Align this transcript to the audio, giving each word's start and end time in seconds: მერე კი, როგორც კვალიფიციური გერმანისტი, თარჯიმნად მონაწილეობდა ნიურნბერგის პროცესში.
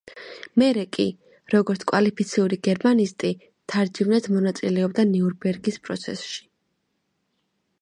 მერე 0.59 0.83
კი, 0.95 1.03
როგორც 1.55 1.83
კვალიფიციური 1.91 2.59
გერმანისტი, 2.67 3.31
თარჯიმნად 3.73 4.31
მონაწილეობდა 4.37 5.07
ნიურნბერგის 5.11 5.79
პროცესში. 5.87 6.43